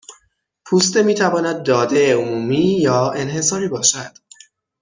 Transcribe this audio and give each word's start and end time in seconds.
پوسته 0.65 1.03
میتواند 1.03 1.63
داده 1.65 2.13
عمومی 2.15 2.65
یا 2.81 3.11
انحصاری 3.11 3.67
باشد 3.67 4.17